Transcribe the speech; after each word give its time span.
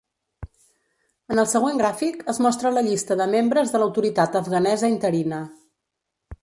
En 1.33 1.41
el 1.41 1.49
següent 1.51 1.81
gràfic 1.83 2.23
es 2.33 2.41
mostra 2.47 2.73
la 2.79 2.85
llista 2.89 3.19
de 3.21 3.29
membres 3.37 3.75
de 3.75 3.83
l'autoritat 3.83 4.39
afganesa 4.45 4.93
interina. 4.97 5.43